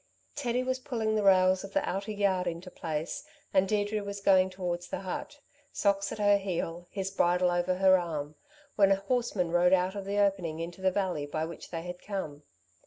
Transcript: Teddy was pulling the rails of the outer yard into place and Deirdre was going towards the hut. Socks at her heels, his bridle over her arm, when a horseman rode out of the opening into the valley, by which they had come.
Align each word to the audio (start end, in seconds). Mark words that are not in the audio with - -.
Teddy 0.33 0.63
was 0.63 0.79
pulling 0.79 1.13
the 1.15 1.21
rails 1.21 1.63
of 1.63 1.73
the 1.73 1.87
outer 1.87 2.09
yard 2.11 2.47
into 2.47 2.71
place 2.71 3.23
and 3.53 3.69
Deirdre 3.69 4.01
was 4.03 4.19
going 4.19 4.49
towards 4.49 4.87
the 4.87 5.01
hut. 5.01 5.39
Socks 5.71 6.11
at 6.11 6.17
her 6.17 6.37
heels, 6.37 6.87
his 6.89 7.11
bridle 7.11 7.51
over 7.51 7.75
her 7.75 7.99
arm, 7.99 8.33
when 8.75 8.91
a 8.91 8.95
horseman 8.95 9.51
rode 9.51 9.73
out 9.73 9.93
of 9.93 10.05
the 10.05 10.17
opening 10.17 10.59
into 10.59 10.81
the 10.81 10.89
valley, 10.89 11.27
by 11.27 11.45
which 11.45 11.69
they 11.69 11.83
had 11.83 12.01
come. 12.01 12.41